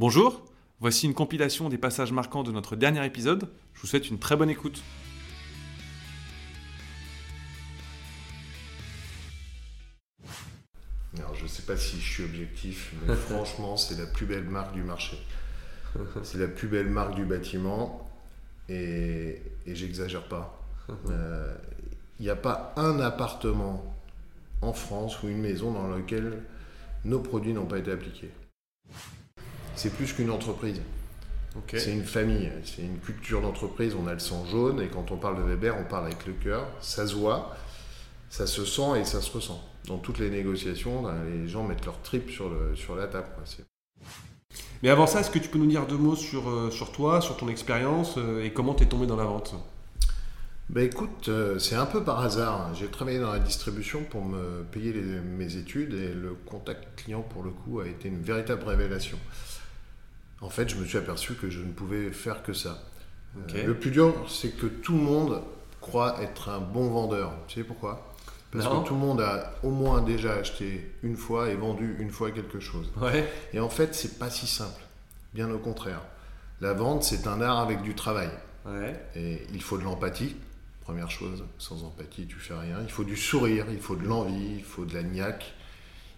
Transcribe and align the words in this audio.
Bonjour, 0.00 0.42
voici 0.80 1.04
une 1.04 1.12
compilation 1.12 1.68
des 1.68 1.76
passages 1.76 2.10
marquants 2.10 2.42
de 2.42 2.50
notre 2.50 2.74
dernier 2.74 3.04
épisode. 3.04 3.50
Je 3.74 3.82
vous 3.82 3.86
souhaite 3.86 4.08
une 4.08 4.18
très 4.18 4.34
bonne 4.34 4.48
écoute. 4.48 4.82
Alors, 11.18 11.34
je 11.34 11.42
ne 11.42 11.48
sais 11.48 11.64
pas 11.64 11.76
si 11.76 12.00
je 12.00 12.12
suis 12.14 12.24
objectif, 12.24 12.94
mais 13.06 13.14
franchement, 13.28 13.76
c'est 13.76 13.98
la 13.98 14.06
plus 14.06 14.24
belle 14.24 14.44
marque 14.44 14.72
du 14.72 14.82
marché. 14.82 15.18
C'est 16.22 16.38
la 16.38 16.48
plus 16.48 16.68
belle 16.68 16.88
marque 16.88 17.14
du 17.14 17.26
bâtiment 17.26 18.10
et, 18.70 19.42
et 19.66 19.74
j'exagère 19.74 20.26
pas. 20.28 20.58
Euh, 21.10 21.54
Il 22.18 22.24
n'y 22.24 22.30
a 22.30 22.36
pas 22.36 22.72
un 22.78 23.00
appartement 23.00 23.84
en 24.62 24.72
France 24.72 25.22
ou 25.22 25.28
une 25.28 25.42
maison 25.42 25.72
dans 25.74 25.88
lequel 25.88 26.42
nos 27.04 27.20
produits 27.20 27.52
n'ont 27.52 27.66
pas 27.66 27.78
été 27.78 27.92
appliqués. 27.92 28.30
C'est 29.80 29.88
plus 29.88 30.12
qu'une 30.12 30.30
entreprise. 30.30 30.78
C'est 31.78 31.92
une 31.94 32.04
famille, 32.04 32.52
c'est 32.66 32.82
une 32.82 32.98
culture 32.98 33.40
d'entreprise. 33.40 33.94
On 33.98 34.06
a 34.06 34.12
le 34.12 34.18
sang 34.18 34.44
jaune 34.44 34.78
et 34.82 34.88
quand 34.88 35.10
on 35.10 35.16
parle 35.16 35.38
de 35.38 35.42
Weber, 35.42 35.74
on 35.80 35.84
parle 35.84 36.04
avec 36.04 36.26
le 36.26 36.34
cœur. 36.34 36.66
Ça 36.82 37.06
se 37.06 37.14
voit, 37.14 37.56
ça 38.28 38.46
se 38.46 38.66
sent 38.66 39.00
et 39.00 39.04
ça 39.06 39.22
se 39.22 39.32
ressent. 39.32 39.58
Dans 39.86 39.96
toutes 39.96 40.18
les 40.18 40.28
négociations, 40.28 41.00
ben, 41.02 41.14
les 41.32 41.48
gens 41.48 41.66
mettent 41.66 41.86
leur 41.86 41.98
trip 42.02 42.30
sur, 42.30 42.50
le, 42.50 42.76
sur 42.76 42.94
la 42.94 43.06
table. 43.06 43.28
Mais 44.82 44.90
avant 44.90 45.06
ça, 45.06 45.20
est-ce 45.20 45.30
que 45.30 45.38
tu 45.38 45.48
peux 45.48 45.58
nous 45.58 45.66
dire 45.66 45.86
deux 45.86 45.96
mots 45.96 46.14
sur, 46.14 46.50
euh, 46.50 46.70
sur 46.70 46.92
toi, 46.92 47.22
sur 47.22 47.38
ton 47.38 47.48
expérience 47.48 48.16
euh, 48.18 48.44
et 48.44 48.52
comment 48.52 48.74
tu 48.74 48.82
es 48.82 48.86
tombé 48.86 49.06
dans 49.06 49.16
la 49.16 49.24
vente? 49.24 49.54
Ben 50.68 50.84
écoute, 50.84 51.28
euh, 51.30 51.58
c'est 51.58 51.74
un 51.74 51.86
peu 51.86 52.04
par 52.04 52.20
hasard. 52.20 52.74
J'ai 52.74 52.86
travaillé 52.88 53.18
dans 53.18 53.32
la 53.32 53.40
distribution 53.40 54.04
pour 54.04 54.22
me 54.26 54.62
payer 54.70 54.92
les- 54.92 55.00
mes 55.20 55.56
études 55.56 55.94
et 55.94 56.12
le 56.12 56.34
contact 56.46 57.00
client 57.02 57.22
pour 57.22 57.42
le 57.42 57.50
coup 57.50 57.80
a 57.80 57.86
été 57.88 58.08
une 58.08 58.20
véritable 58.20 58.62
révélation. 58.64 59.18
En 60.40 60.48
fait, 60.50 60.68
je 60.68 60.76
me 60.76 60.84
suis 60.84 60.98
aperçu 60.98 61.34
que 61.34 61.50
je 61.50 61.60
ne 61.60 61.72
pouvais 61.72 62.10
faire 62.12 62.42
que 62.42 62.52
ça. 62.52 62.82
Euh, 63.54 63.66
le 63.66 63.74
plus 63.78 63.90
dur, 63.90 64.14
c'est 64.28 64.50
que 64.56 64.66
tout 64.66 64.92
le 64.94 65.00
monde 65.02 65.42
croit 65.80 66.20
être 66.22 66.48
un 66.48 66.60
bon 66.60 66.88
vendeur. 66.90 67.32
Tu 67.46 67.60
sais 67.60 67.64
pourquoi? 67.64 68.06
Parce 68.50 68.64
Non. 68.64 68.82
que 68.82 68.88
tout 68.88 68.94
le 68.94 69.00
monde 69.00 69.20
a 69.20 69.54
au 69.62 69.70
moins 69.70 70.02
déjà 70.02 70.32
acheté 70.34 70.90
une 71.02 71.16
fois 71.16 71.50
et 71.50 71.54
vendu 71.54 71.96
une 72.00 72.10
fois 72.10 72.30
quelque 72.32 72.58
chose. 72.58 72.90
Ouais. 73.00 73.30
Et 73.52 73.60
en 73.60 73.68
fait, 73.68 73.94
c'est 73.94 74.18
pas 74.18 74.30
si 74.30 74.46
simple. 74.46 74.82
Bien 75.34 75.50
au 75.50 75.58
contraire. 75.58 76.00
La 76.60 76.72
vente, 76.72 77.04
c'est 77.04 77.26
un 77.28 77.40
art 77.40 77.60
avec 77.60 77.82
du 77.82 77.94
travail. 77.94 78.30
Ouais. 78.66 78.98
Et 79.14 79.46
il 79.54 79.62
faut 79.62 79.78
de 79.78 79.84
l'empathie, 79.84 80.34
première 80.80 81.10
chose. 81.10 81.44
Sans 81.58 81.84
empathie, 81.84 82.26
tu 82.26 82.36
fais 82.36 82.54
rien. 82.54 82.78
Il 82.82 82.90
faut 82.90 83.04
du 83.04 83.16
sourire, 83.16 83.66
il 83.70 83.78
faut 83.78 83.94
de 83.96 84.04
l'envie, 84.04 84.56
il 84.56 84.64
faut 84.64 84.84
de 84.84 84.94
la 84.94 85.02
niaque, 85.04 85.54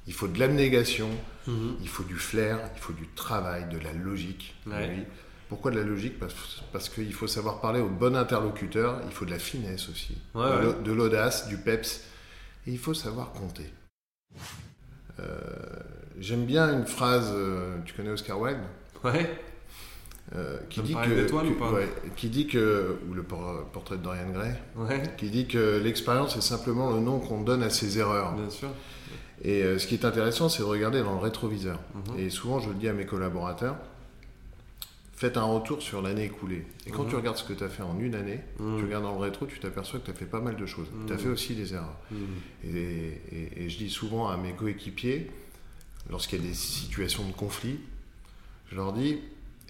il 0.06 0.12
faut 0.12 0.28
de 0.28 0.38
l'abnégation, 0.38 1.08
Mhm. 1.46 1.76
il 1.80 1.88
faut 1.88 2.02
du 2.04 2.16
flair, 2.16 2.58
il 2.76 2.80
faut 2.80 2.92
du 2.92 3.06
travail, 3.14 3.66
de 3.68 3.78
la 3.78 3.92
logique. 3.92 4.54
Ouais. 4.66 4.90
Oui. 4.96 5.02
Pourquoi 5.48 5.70
de 5.70 5.78
la 5.78 5.84
logique? 5.84 6.18
Parce, 6.18 6.62
parce 6.72 6.88
qu'il 6.88 7.12
faut 7.12 7.26
savoir 7.26 7.60
parler 7.60 7.80
au 7.80 7.88
bon 7.88 8.16
interlocuteur, 8.16 9.00
il 9.06 9.12
faut 9.12 9.24
de 9.26 9.30
la 9.30 9.38
finesse 9.38 9.88
aussi, 9.90 10.16
Ouais, 10.34 10.44
de 10.82 10.90
ouais. 10.90 10.96
l'audace, 10.96 11.46
du 11.48 11.56
peps, 11.58 12.04
et 12.66 12.70
il 12.70 12.78
faut 12.78 12.94
savoir 12.94 13.32
compter. 13.32 13.70
Euh, 15.20 15.38
J'aime 16.20 16.44
bien 16.44 16.72
une 16.72 16.86
phrase, 16.86 17.32
euh, 17.34 17.78
tu 17.84 17.94
connais 17.94 18.10
Oscar 18.10 18.38
Wilde? 18.38 18.58
Ouais. 19.02 19.28
euh, 20.36 20.58
qui, 20.70 20.80
dit 20.82 20.94
que, 20.94 21.32
ouais, 21.74 21.88
qui 22.16 22.28
dit 22.28 22.46
que, 22.46 22.96
ou 23.10 23.14
le 23.14 23.22
por- 23.22 23.66
portrait 23.72 23.96
de 23.98 24.02
Dorian 24.02 24.30
Gray, 24.30 24.54
Ouais. 24.76 25.02
qui 25.18 25.28
dit 25.30 25.46
que 25.46 25.78
l'expérience 25.82 26.36
est 26.36 26.40
simplement 26.42 26.90
le 26.92 27.00
nom 27.00 27.18
qu'on 27.18 27.42
donne 27.42 27.62
à 27.62 27.70
ses 27.70 27.98
erreurs. 27.98 28.32
Bien 28.34 28.48
sûr. 28.48 28.68
Et 29.44 29.62
euh, 29.62 29.78
ce 29.78 29.86
qui 29.86 29.94
est 29.94 30.04
intéressant, 30.04 30.48
c'est 30.48 30.60
de 30.60 30.68
regarder 30.68 31.02
dans 31.02 31.14
le 31.14 31.18
rétroviseur. 31.20 31.80
Mhm. 31.94 32.18
Et 32.18 32.30
souvent, 32.30 32.60
je 32.60 32.68
le 32.68 32.74
dis 32.76 32.88
à 32.88 32.92
mes 32.92 33.06
collaborateurs, 33.06 33.76
faites 35.14 35.36
un 35.36 35.42
retour 35.44 35.82
sur 35.82 36.00
l'année 36.02 36.24
écoulée. 36.24 36.64
Et 36.86 36.90
quand 36.90 37.04
Mhm. 37.04 37.08
tu 37.10 37.16
regardes 37.16 37.36
ce 37.36 37.44
que 37.44 37.52
tu 37.52 37.62
as 37.64 37.68
fait 37.68 37.82
en 37.82 37.98
une 37.98 38.14
année, 38.14 38.40
Mhm. 38.60 38.78
tu 38.78 38.84
regardes 38.84 39.04
dans 39.04 39.14
le 39.14 39.20
rétro, 39.20 39.46
tu 39.46 39.58
t'aperçois 39.58 39.98
que 40.00 40.04
tu 40.06 40.10
as 40.12 40.14
fait 40.14 40.26
pas 40.26 40.40
mal 40.40 40.56
de 40.56 40.66
choses. 40.66 40.86
Tu 41.06 41.12
as 41.12 41.18
fait 41.18 41.28
aussi 41.28 41.54
des 41.54 41.74
erreurs. 41.74 41.96
Et, 42.64 42.68
et- 43.32 43.64
et 43.64 43.68
je 43.68 43.78
dis 43.78 43.90
souvent 43.90 44.28
à 44.28 44.36
mes 44.36 44.52
coéquipiers, 44.52 45.30
lorsqu'il 46.10 46.40
y 46.40 46.44
a 46.44 46.48
des 46.48 46.54
situations 46.54 47.24
de 47.26 47.32
conflit, 47.32 47.78
je 48.70 48.76
leur 48.76 48.92
dis, 48.92 49.18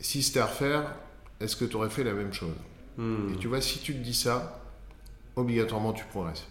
si 0.00 0.22
c'était 0.22 0.41
à 0.41 0.47
refaire, 0.47 0.94
est-ce 1.41 1.56
que 1.56 1.65
tu 1.65 1.77
aurais 1.77 1.91
fait 1.91 2.05
la 2.05 2.12
même 2.15 2.32
chose? 2.32 2.55
Et 2.99 3.37
tu 3.38 3.49
vois, 3.49 3.61
si 3.62 3.78
tu 3.78 3.94
te 3.94 3.99
dis 3.99 4.15
ça, 4.15 4.61
obligatoirement 5.37 5.93
tu 5.94 6.05
progresses. 6.06 6.47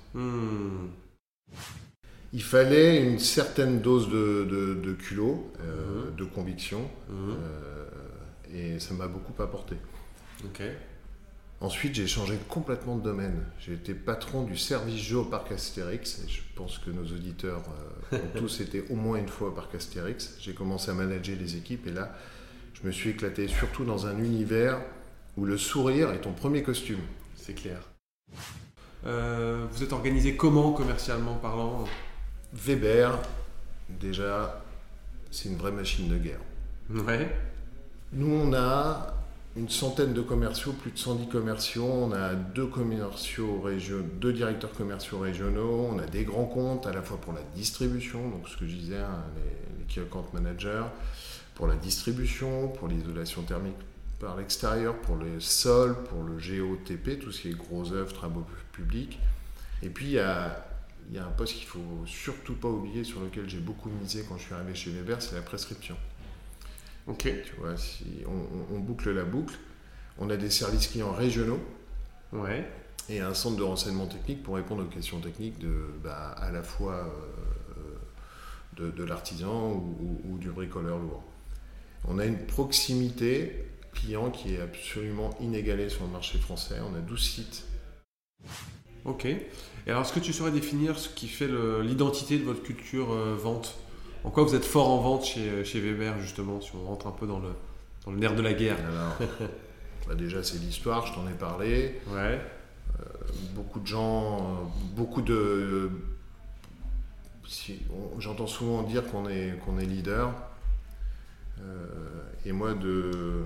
Il 2.34 2.44
fallait 2.44 3.04
une 3.04 3.20
certaine 3.20 3.82
dose 3.82 4.10
de, 4.10 4.48
de- 4.50 4.74
de 4.76 4.94
culot, 4.94 5.52
euh, 5.60 6.06
Mhm. 6.12 6.16
de 6.16 6.24
conviction, 6.26 6.90
Mhm. 7.10 7.36
euh, 7.44 7.86
et 8.54 8.80
ça 8.80 8.94
m'a 8.94 9.08
beaucoup 9.08 9.40
apporté. 9.42 9.76
Ensuite, 11.60 11.94
j'ai 11.94 12.08
changé 12.08 12.40
complètement 12.50 12.96
de 12.96 13.04
domaine. 13.04 13.44
J'ai 13.60 13.74
été 13.74 13.94
patron 13.94 14.44
du 14.44 14.58
service 14.58 15.00
jeu 15.00 15.18
au 15.18 15.26
parc 15.26 15.52
Astérix, 15.52 16.24
et 16.26 16.30
je 16.30 16.42
pense 16.56 16.80
que 16.80 16.90
nos 16.90 17.04
auditeurs 17.04 17.62
euh, 18.14 18.18
ont 18.18 18.20
tous 18.40 18.62
été 18.62 18.84
au 18.90 18.96
moins 18.96 19.18
une 19.20 19.28
fois 19.28 19.50
au 19.50 19.52
parc 19.52 19.76
Astérix. 19.76 20.36
J'ai 20.40 20.54
commencé 20.54 20.90
à 20.90 20.96
manager 20.96 21.36
les 21.40 21.58
équipes, 21.58 21.86
et 21.86 21.92
là, 21.92 22.16
je 22.74 22.88
me 22.88 22.92
suis 22.92 23.12
éclaté 23.12 23.48
surtout 23.48 23.84
dans 23.86 24.08
un 24.08 24.18
univers 24.18 24.82
où 25.38 25.46
le 25.46 25.58
sourire 25.58 26.12
est 26.14 26.22
ton 26.22 26.32
premier 26.34 26.64
costume. 26.64 27.00
C'est 27.36 27.54
clair. 27.54 27.82
Vous 29.04 29.84
êtes 29.84 29.94
organisé 29.94 30.36
comment 30.36 30.72
commercialement 30.74 31.36
parlant? 31.36 31.86
Weber, 32.54 33.18
déjà, 33.90 34.62
c'est 35.32 35.50
une 35.50 35.58
vraie 35.58 35.72
machine 35.72 36.10
de 36.10 36.18
guerre. 36.18 36.40
Ouais. 36.90 37.34
Nous, 38.14 38.30
on 38.30 38.54
a 38.54 39.16
une 39.56 39.70
centaine 39.70 40.14
de 40.14 40.22
commerciaux, 40.22 40.74
plus 40.74 40.92
de 40.92 40.98
110 40.98 41.28
commerciaux. 41.28 41.86
On 41.86 42.12
a 42.12 42.34
deux 42.34 42.68
commerciaux 42.68 43.62
régionaux, 43.62 44.06
deux 44.20 44.34
directeurs 44.34 44.74
commerciaux 44.74 45.20
régionaux. 45.20 45.90
On 45.94 46.00
a 46.00 46.06
des 46.06 46.24
grands 46.24 46.46
comptes 46.46 46.88
à 46.88 46.94
la 46.94 47.02
fois 47.02 47.18
pour 47.20 47.34
la 47.34 47.42
distribution, 47.56 48.30
donc 48.30 48.48
ce 48.48 48.58
que 48.58 48.66
je 48.66 48.76
disais, 48.76 48.98
hein, 48.98 49.24
les, 49.36 49.80
les 49.80 49.86
key 49.86 50.02
account 50.02 50.26
managers, 50.34 50.84
pour 51.56 51.68
la 51.68 51.76
distribution, 51.76 52.70
pour 52.70 52.88
l'isolation 52.88 53.42
thermique 53.44 53.76
par 54.20 54.38
l'extérieur, 54.38 54.96
pour 54.98 55.16
le 55.16 55.40
sol, 55.40 55.96
pour 56.04 56.24
le 56.24 56.34
GOTP, 56.34 57.20
tout 57.20 57.32
ce 57.32 57.42
qui 57.42 57.50
est 57.50 57.58
gros 57.58 57.92
œuvres, 57.92 58.14
travaux 58.14 58.46
publics. 58.72 59.20
Et 59.82 59.90
puis, 59.90 60.06
il 60.06 60.12
y 60.12 60.20
a, 60.20 60.64
il 61.10 61.16
y 61.16 61.20
a 61.20 61.26
un 61.26 61.32
poste 61.32 61.56
qu'il 61.56 61.68
faut 61.68 62.06
surtout 62.06 62.56
pas 62.56 62.68
oublier, 62.70 63.04
sur 63.04 63.22
lequel 63.22 63.50
j'ai 63.50 63.60
beaucoup 63.60 63.90
misé 63.90 64.26
quand 64.28 64.38
je 64.38 64.44
suis 64.44 64.54
arrivé 64.54 64.74
chez 64.76 64.92
Weber, 64.92 65.22
c'est 65.22 65.36
la 65.36 65.42
prescription. 65.42 65.96
Ok. 67.08 67.24
Tu 67.24 67.56
vois, 67.58 67.76
si 67.78 68.06
on, 68.28 68.32
on- 68.32 68.76
on 68.76 68.80
boucle 68.80 69.12
la 69.12 69.24
boucle, 69.26 69.56
on 70.18 70.30
a 70.30 70.38
des 70.38 70.50
services 70.50 70.88
clients 70.88 71.12
régionaux 71.12 71.60
Ouais. 72.32 72.66
et 73.10 73.20
un 73.20 73.34
centre 73.34 73.58
de 73.58 73.64
renseignement 73.64 74.08
technique 74.08 74.44
pour 74.44 74.56
répondre 74.56 74.84
aux 74.84 74.88
questions 74.88 75.20
techniques 75.20 75.60
de, 75.60 75.86
bah, 76.04 76.30
à 76.38 76.52
la 76.52 76.64
fois 76.64 77.12
euh, 77.78 77.98
de, 78.78 78.92
de 78.92 79.04
l'artisan 79.04 79.72
ou, 79.74 79.98
ou- 80.00 80.34
ou 80.34 80.38
du 80.38 80.50
bricoleur 80.50 80.98
lourd. 81.00 81.24
On 82.08 82.20
a 82.20 82.26
une 82.26 82.46
proximité 82.46 83.66
client 83.94 84.32
qui 84.32 84.54
est 84.56 84.62
absolument 84.62 85.32
inégalée 85.42 85.90
sur 85.90 86.04
le 86.06 86.10
marché 86.12 86.38
français. 86.40 86.78
On 86.90 86.96
a 86.96 87.00
12 87.00 87.22
sites. 87.22 87.66
Ok. 89.06 89.26
Et 89.26 89.42
alors, 89.88 90.04
est-ce 90.04 90.14
que 90.14 90.20
tu 90.20 90.32
saurais 90.34 90.52
définir 90.52 90.98
ce 91.00 91.10
qui 91.10 91.28
fait 91.28 91.48
l'identité 91.82 92.38
de 92.38 92.44
votre 92.44 92.62
culture 92.64 93.12
euh, 93.12 93.36
vente? 93.36 93.76
En 94.24 94.30
quoi 94.30 94.44
vous 94.44 94.54
êtes 94.54 94.66
fort 94.66 94.90
en 94.92 95.00
vente 95.00 95.26
chez, 95.26 95.66
chez 95.66 95.80
Weber, 95.80 96.20
justement, 96.20 96.62
si 96.62 96.72
on 96.76 96.86
rentre 96.86 97.08
un 97.08 97.12
peu 97.12 97.26
dans 97.26 97.40
le, 97.40 97.50
dans 98.06 98.12
le 98.12 98.18
nerf 98.20 98.36
de 98.36 98.42
la 98.44 98.54
guerre? 98.54 98.78
Alors, 98.80 99.30
bah, 100.08 100.14
déjà, 100.16 100.44
c'est 100.44 100.60
l'histoire, 100.60 101.08
je 101.08 101.14
t'en 101.16 101.28
ai 101.28 101.34
parlé. 101.34 102.00
Ouais. 102.10 102.40
beaucoup 103.56 103.80
de 103.80 103.88
gens, 103.88 104.38
euh, 104.38 104.66
beaucoup 104.96 105.24
de. 105.24 105.90
si- 107.48 107.82
J'entends 108.20 108.48
souvent 108.48 108.84
dire 108.84 109.06
qu'on 109.08 109.28
est, 109.28 109.58
qu'on 109.66 109.80
est 109.80 109.86
leader. 109.86 110.32
Euh, 111.60 111.86
et 112.46 112.52
moi, 112.52 112.74
de, 112.74 113.42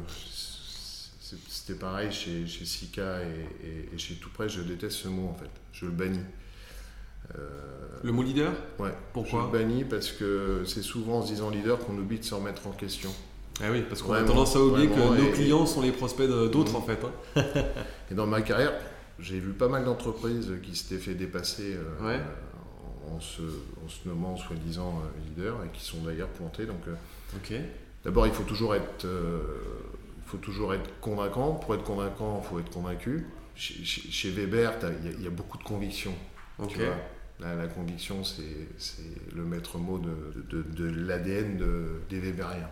c'était 1.50 1.78
pareil 1.80 2.12
chez, 2.12 2.46
chez 2.48 2.66
Sika 2.66 3.22
et, 3.24 3.68
et- 3.68 3.90
et 3.94 3.98
chez 3.98 4.16
Tout 4.16 4.30
Près, 4.30 4.48
je 4.50 4.62
déteste 4.62 4.98
ce 4.98 5.08
mot 5.08 5.28
en 5.30 5.34
fait. 5.36 5.50
Je 5.74 5.86
le 5.86 5.92
bannis. 5.92 6.20
Euh, 7.38 7.40
Le 8.04 8.12
mot 8.12 8.22
leader? 8.24 8.54
Ouais, 8.80 8.94
Pourquoi? 9.14 9.42
Je 9.52 9.58
le 9.58 9.64
bannis 9.66 9.84
parce 9.84 10.12
que 10.12 10.64
c'est 10.66 10.84
souvent 10.84 11.20
en 11.20 11.22
se 11.24 11.28
disant 11.32 11.50
leader 11.50 11.80
qu'on 11.80 11.98
oublie 11.98 12.20
de 12.20 12.24
se 12.24 12.36
remettre 12.36 12.68
en 12.68 12.72
question. 12.72 13.12
Ah 13.62 13.72
oui, 13.72 13.84
parce 13.88 14.02
qu'on 14.02 14.14
a 14.14 14.22
tendance 14.24 14.56
à 14.56 14.60
oublier 14.60 14.88
que 14.90 14.96
nos 15.00 15.16
et- 15.16 15.32
clients 15.32 15.66
sont 15.66 15.82
les 15.82 15.92
prospects 15.94 16.28
d'autres, 16.28 16.72
Mhm. 16.72 16.76
en 16.76 16.82
fait. 16.82 17.00
hein. 17.04 17.44
Et 18.12 18.14
dans 18.14 18.28
ma 18.28 18.42
carrière, 18.42 18.74
j'ai 19.18 19.40
vu 19.40 19.54
pas 19.54 19.70
mal 19.70 19.86
d'entreprises 19.86 20.52
qui 20.62 20.76
s'étaient 20.76 21.02
fait 21.02 21.16
dépasser 21.16 21.74
euh, 21.76 22.06
Ouais. 22.06 22.20
en, 23.10 23.20
se, 23.20 23.42
en 23.42 23.88
se 23.88 24.08
nommant 24.08 24.36
soi-disant 24.38 25.02
euh, 25.04 25.30
leader 25.30 25.56
et 25.64 25.70
qui 25.76 25.84
sont 25.84 26.04
d'ailleurs 26.04 26.28
pointés. 26.28 26.66
Donc, 26.66 26.82
euh, 26.88 27.60
d'abord, 28.04 28.28
il 28.28 28.34
faut 28.34 28.44
toujours 28.44 28.76
être, 28.76 29.06
faut 30.36 30.42
toujours 30.44 30.74
être 30.74 31.00
convaincant. 31.00 31.54
Pour 31.54 31.76
être 31.76 31.84
convaincant, 31.84 32.42
il 32.44 32.48
faut 32.48 32.60
être 32.60 32.72
convaincu. 32.72 33.26
Chez, 33.56 33.84
chez- 33.86 34.12
chez 34.12 34.30
Weber, 34.32 34.74
il 35.02 35.06
y, 35.10 35.14
a- 35.14 35.18
il 35.18 35.24
y 35.24 35.28
a 35.28 35.30
beaucoup 35.30 35.58
de 35.58 35.64
conviction. 35.64 36.12
Ok. 36.60 36.70
Tu 36.70 36.80
vois. 36.80 36.96
La, 37.40 37.54
la 37.56 37.68
conviction, 37.68 38.24
c'est 38.24 38.44
le 39.36 39.44
maître 39.44 39.78
mot 39.78 39.98
de, 39.98 40.16
de- 40.50 40.62
de 40.64 40.86
l'ADN 40.90 41.58
de, 41.58 42.02
des 42.10 42.20
Weberiens. 42.20 42.70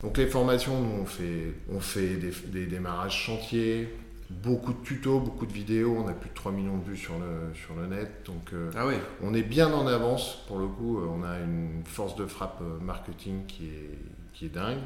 Donc 0.00 0.18
les 0.18 0.26
formations, 0.26 0.80
nous, 0.80 1.02
on 1.02 1.06
fait, 1.06 1.54
on 1.70 1.80
fait 1.80 2.16
des, 2.16 2.30
des 2.52 2.66
démarrages 2.66 3.16
chantiers, 3.16 3.88
beaucoup 4.30 4.72
de 4.72 4.82
tutos, 4.82 5.20
beaucoup 5.20 5.46
de 5.46 5.52
vidéos. 5.52 5.96
On 5.96 6.08
a 6.08 6.12
plus 6.12 6.28
de 6.30 6.34
3 6.34 6.52
millions 6.52 6.76
de 6.78 6.84
vues 6.84 6.96
sur 6.96 7.14
le, 7.18 7.54
sur 7.54 7.74
le 7.76 7.86
net. 7.86 8.10
Donc 8.26 8.52
euh, 8.52 8.70
Ah 8.76 8.86
on 9.22 9.32
est 9.32 9.42
bien 9.42 9.72
en 9.72 9.86
avance 9.86 10.44
pour 10.48 10.58
le 10.58 10.66
coup. 10.66 10.98
euh, 10.98 11.06
On 11.08 11.22
a 11.22 11.38
une 11.38 11.82
force 11.84 12.16
de 12.16 12.26
frappe 12.26 12.60
euh, 12.62 12.78
marketing 12.80 13.46
qui 13.46 13.66
est, 13.66 13.98
qui 14.32 14.46
est 14.46 14.50
dingue. 14.50 14.78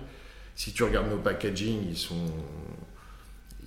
Si 0.56 0.72
tu 0.72 0.82
regardes 0.84 1.08
nos 1.10 1.18
packaging, 1.18 1.86
ils 1.88 1.96
sont, 1.96 2.26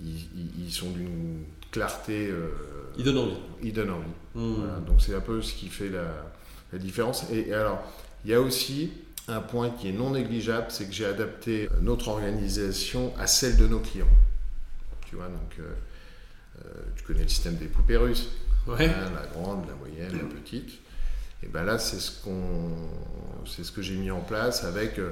ils, 0.02 0.16
ils- 0.36 0.66
ils 0.66 0.72
sont 0.72 0.92
d'une 0.92 1.44
clarté. 1.72 2.28
euh, 2.30 2.50
Il 2.98 3.04
donne 3.04 3.18
envie. 3.18 3.38
ils 3.64 3.74
donnent 3.74 3.92
envie. 3.92 4.06
Hmm. 4.36 4.56
Voilà, 4.56 4.80
donc 4.80 5.02
c'est 5.02 5.16
un 5.16 5.22
peu 5.22 5.42
ce 5.42 5.54
qui 5.54 5.68
fait 5.70 5.90
la, 5.90 6.32
la 6.72 6.80
différence. 6.80 7.26
Et, 7.32 7.50
et 7.50 7.54
alors, 7.54 7.82
il 8.26 8.32
y 8.32 8.34
a 8.34 8.42
aussi 8.42 8.92
un 9.28 9.40
point 9.42 9.70
qui 9.70 9.90
est 9.90 9.94
non 9.94 10.12
négligeable, 10.12 10.68
c'est 10.70 10.86
que 10.86 10.94
j'ai 10.94 11.06
adapté 11.06 11.70
notre 11.82 12.10
organisation 12.10 13.14
à 13.18 13.26
celle 13.28 13.58
de 13.58 13.68
nos 13.68 13.80
clients. 13.80 14.06
Tu 15.08 15.16
vois, 15.16 15.28
donc 15.28 15.60
euh, 15.60 15.74
euh, 16.66 16.70
tu 16.96 17.04
connais 17.06 17.24
le 17.24 17.28
système 17.30 17.56
des 17.56 17.66
poupées 17.68 17.98
russes. 17.98 18.30
Ouais. 18.68 18.86
Hein, 18.88 19.12
la 19.16 19.28
grande, 19.28 19.66
la 19.68 19.76
moyenne, 19.76 20.12
la 20.18 20.24
petite. 20.40 20.70
Et 21.42 21.48
ben 21.48 21.64
là, 21.64 21.78
c'est 21.78 22.00
ce 22.00 22.22
qu'on, 22.24 22.72
c'est 23.46 23.64
ce 23.66 23.72
que 23.72 23.82
j'ai 23.82 23.96
mis 23.96 24.10
en 24.12 24.22
place 24.22 24.64
avec 24.64 24.98
euh, 25.00 25.12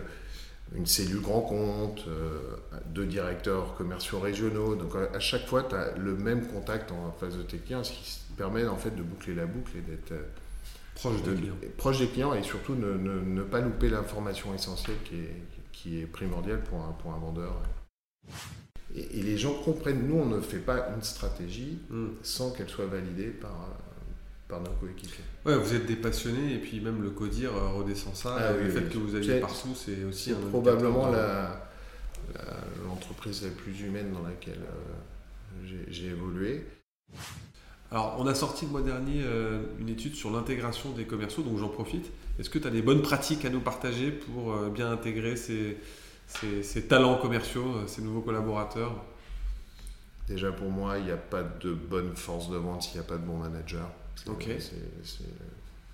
une 0.75 0.85
cellule 0.85 1.21
grand 1.21 1.41
compte, 1.41 2.05
euh, 2.07 2.39
deux 2.87 3.05
directeurs 3.05 3.75
commerciaux 3.75 4.19
régionaux. 4.19 4.75
Donc 4.75 4.93
à 4.95 5.19
chaque 5.19 5.45
fois, 5.47 5.63
tu 5.63 5.75
as 5.75 5.95
le 5.97 6.15
même 6.15 6.47
contact 6.47 6.91
en 6.91 7.11
face 7.19 7.35
de 7.37 7.43
tes 7.43 7.57
clients, 7.57 7.83
ce 7.83 7.91
qui 7.91 8.19
permet 8.37 8.65
en 8.67 8.77
fait 8.77 8.91
de 8.95 9.03
boucler 9.03 9.35
la 9.35 9.45
boucle 9.45 9.77
et 9.77 9.81
d'être 9.81 10.11
euh, 10.13 10.23
Proche 10.95 11.23
de 11.23 11.33
client. 11.33 11.55
proche 11.77 11.99
des 11.99 12.07
clients 12.07 12.33
et 12.33 12.43
surtout 12.43 12.75
ne, 12.75 12.93
ne- 12.93 13.21
ne 13.21 13.43
pas 13.43 13.59
louper 13.61 13.89
l'information 13.89 14.53
essentielle 14.53 14.97
qui 15.05 15.15
est, 15.15 15.35
qui 15.71 15.99
est 16.01 16.05
primordiale 16.05 16.61
pour 16.63 16.79
un, 16.81 16.91
pour 16.91 17.13
un 17.13 17.17
vendeur. 17.17 17.61
Et, 18.93 19.19
et 19.19 19.23
les 19.23 19.37
gens 19.37 19.53
comprennent, 19.63 20.07
nous 20.07 20.17
on 20.17 20.25
ne 20.25 20.41
fait 20.41 20.59
pas 20.59 20.89
une 20.95 21.01
stratégie 21.01 21.79
Hmm. 21.89 22.09
sans 22.21 22.51
qu'elle 22.51 22.69
soit 22.69 22.85
validée 22.87 23.27
par, 23.29 23.69
par 24.51 24.59
nos 24.59 24.69
coéquipiers. 24.79 25.23
Ouais, 25.45 25.55
vous 25.57 25.73
êtes 25.73 25.85
des 25.87 25.95
passionnés 25.95 26.53
et 26.55 26.57
puis 26.59 26.79
même 26.81 27.01
le 27.01 27.09
codir 27.09 27.55
euh, 27.55 27.69
redescend 27.69 28.15
ça. 28.15 28.35
Ah 28.37 28.51
le 28.53 28.65
oui, 28.65 28.71
fait 28.71 28.79
oui. 28.81 28.89
que 28.89 28.97
vous 28.99 29.15
aviez 29.15 29.33
C'est- 29.35 29.39
partout, 29.39 29.73
c'est 29.75 30.03
aussi 30.03 30.31
un 30.33 30.35
probablement 30.49 31.07
indicateur 31.07 31.11
de- 31.11 32.33
la- 32.37 32.43
la- 32.45 32.87
l'entreprise 32.87 33.41
la, 33.43 33.49
plus 33.49 33.81
humaine 33.81 34.11
dans 34.13 34.21
laquelle 34.27 34.61
euh, 34.61 35.65
j'ai- 35.65 35.85
j'ai 35.91 36.07
évolué. 36.07 36.65
Alors, 37.91 38.15
on 38.19 38.27
a 38.27 38.35
sorti 38.35 38.65
le 38.65 38.71
mois 38.71 38.81
dernier 38.81 39.21
euh, 39.23 39.63
une 39.79 39.89
étude 39.89 40.15
sur 40.15 40.31
l'intégration 40.31 40.91
des 40.91 41.05
commerciaux, 41.05 41.43
donc 41.43 41.57
j'en 41.57 41.67
profite. 41.69 42.05
Est-ce 42.39 42.49
que 42.49 42.59
tu 42.59 42.67
as 42.67 42.71
des 42.71 42.81
bonnes 42.81 43.01
pratiques 43.01 43.43
à 43.45 43.49
nous 43.49 43.59
partager 43.59 44.11
pour 44.11 44.53
euh, 44.53 44.69
bien 44.69 44.91
intégrer 44.91 45.35
ces, 45.35 45.77
ces- 46.27 46.63
ces 46.63 46.83
talents 46.87 47.15
commerciaux, 47.17 47.65
euh, 47.75 47.87
ces 47.87 48.01
nouveaux 48.01 48.21
collaborateurs? 48.21 48.93
Déjà 50.27 50.51
pour 50.53 50.69
moi, 50.69 50.97
il 50.99 51.05
n'y 51.05 51.11
a 51.11 51.17
pas 51.17 51.43
de 51.43 51.73
bonne 51.73 52.15
force 52.15 52.49
de 52.49 52.55
vente 52.55 52.83
s'il 52.83 52.93
n'y 52.93 52.99
a 53.05 53.09
pas 53.09 53.17
de 53.17 53.25
bon 53.25 53.37
manager. 53.37 53.89
C'est- 54.23 54.29
Ok. 54.29 54.49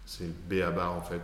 c'est- 0.06 0.28
B 0.50 0.62
à 0.62 0.72
bas 0.72 0.90
en 0.90 1.02
fait. 1.02 1.22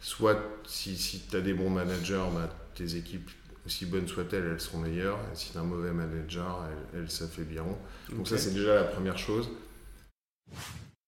Soit 0.00 0.38
si, 0.66 0.96
si 0.96 1.20
tu 1.28 1.36
as 1.36 1.40
des 1.40 1.54
bons 1.54 1.70
managers, 1.70 2.24
bah, 2.34 2.48
tes 2.74 2.96
équipes, 2.96 3.30
aussi 3.64 3.86
bonnes 3.86 4.06
soient-elles, 4.06 4.44
elles 4.52 4.60
seront 4.60 4.78
meilleures. 4.78 5.18
Et 5.32 5.36
si 5.36 5.50
tu 5.52 5.58
as 5.58 5.60
un 5.60 5.64
mauvais 5.64 5.92
manager, 5.92 6.64
elles, 6.92 7.00
elles 7.00 7.10
s'affaibliront. 7.10 7.76
Donc 8.14 8.28
ça 8.28 8.38
c'est 8.38 8.52
déjà 8.54 8.74
la 8.74 8.84
première 8.84 9.18
chose. 9.18 9.48